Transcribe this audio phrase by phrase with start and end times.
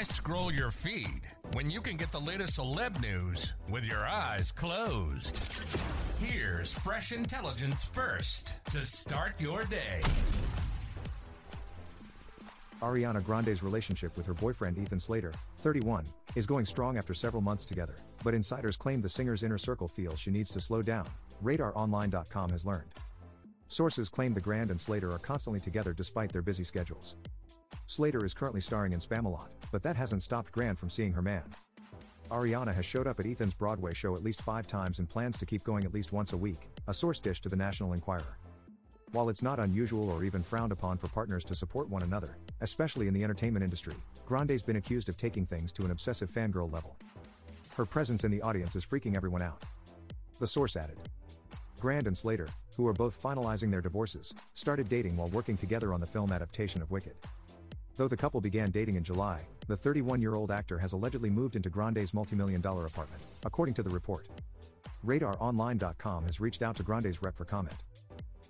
[0.00, 1.20] Why scroll your feed
[1.52, 5.38] when you can get the latest celeb news with your eyes closed?
[6.18, 10.00] Here's fresh intelligence first to start your day.
[12.80, 17.66] Ariana Grande's relationship with her boyfriend Ethan Slater, 31, is going strong after several months
[17.66, 21.06] together, but insiders claim the singer's inner circle feels she needs to slow down,
[21.44, 22.88] RadarOnline.com has learned.
[23.68, 27.16] Sources claim the Grande and Slater are constantly together despite their busy schedules.
[27.90, 31.42] Slater is currently starring in Spamalot, but that hasn't stopped Grande from seeing her man.
[32.30, 35.44] Ariana has showed up at Ethan's Broadway show at least five times and plans to
[35.44, 38.38] keep going at least once a week, a source dish to the National Enquirer.
[39.10, 43.08] While it's not unusual or even frowned upon for partners to support one another, especially
[43.08, 46.96] in the entertainment industry, Grande's been accused of taking things to an obsessive fangirl level.
[47.74, 49.64] Her presence in the audience is freaking everyone out.
[50.38, 50.98] The source added.
[51.80, 55.98] Grande and Slater, who are both finalizing their divorces, started dating while working together on
[55.98, 57.16] the film adaptation of Wicked.
[57.96, 61.56] Though the couple began dating in July, the 31 year old actor has allegedly moved
[61.56, 64.26] into Grande's multi-million dollar apartment, according to the report.
[65.06, 67.76] RadarOnline.com has reached out to Grande's rep for comment.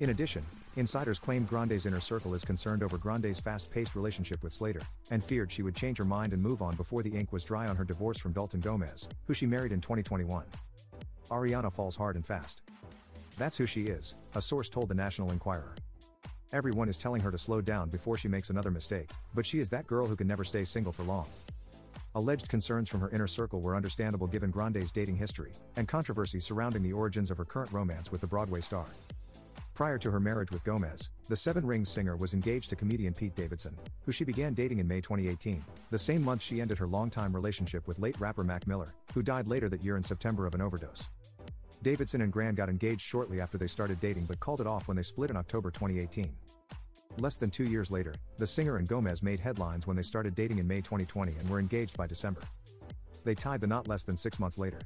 [0.00, 0.44] In addition,
[0.76, 5.22] insiders claim Grande's inner circle is concerned over Grande's fast paced relationship with Slater, and
[5.22, 7.76] feared she would change her mind and move on before the ink was dry on
[7.76, 10.44] her divorce from Dalton Gomez, who she married in 2021.
[11.30, 12.62] Ariana falls hard and fast.
[13.38, 15.74] That's who she is, a source told the National Enquirer.
[16.52, 19.70] Everyone is telling her to slow down before she makes another mistake, but she is
[19.70, 21.26] that girl who can never stay single for long.
[22.14, 26.82] Alleged concerns from her inner circle were understandable given Grande's dating history, and controversy surrounding
[26.82, 28.84] the origins of her current romance with the Broadway star.
[29.72, 33.34] Prior to her marriage with Gomez, the Seven Rings singer was engaged to comedian Pete
[33.34, 33.74] Davidson,
[34.04, 37.88] who she began dating in May 2018, the same month she ended her longtime relationship
[37.88, 41.08] with late rapper Mac Miller, who died later that year in September of an overdose.
[41.82, 44.96] Davidson and Grande got engaged shortly after they started dating but called it off when
[44.96, 46.32] they split in October 2018.
[47.18, 50.58] Less than two years later, the singer and Gomez made headlines when they started dating
[50.58, 52.40] in May 2020 and were engaged by December.
[53.24, 54.78] They tied the knot less than six months later.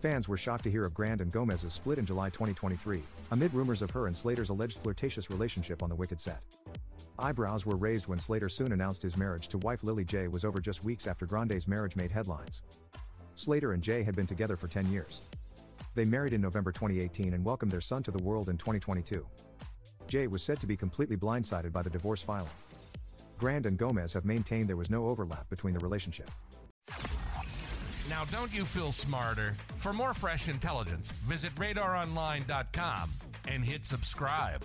[0.00, 3.82] Fans were shocked to hear of Grande and Gomez's split in July 2023, amid rumors
[3.82, 6.40] of her and Slater's alleged flirtatious relationship on the Wicked set.
[7.18, 10.60] Eyebrows were raised when Slater soon announced his marriage to wife Lilly Jay was over
[10.60, 12.62] just weeks after Grande's marriage made headlines.
[13.34, 15.22] Slater and Jay had been together for 10 years.
[15.94, 19.26] They married in November 2018 and welcomed their son to the world in 2022.
[20.06, 22.48] Jay was said to be completely blindsided by the divorce filing.
[23.38, 26.30] Grande and Gomez have maintained there was no overlap between the relationship.
[28.08, 29.54] Now, don't you feel smarter?
[29.76, 33.10] For more fresh intelligence, visit radaronline.com
[33.46, 34.64] and hit subscribe.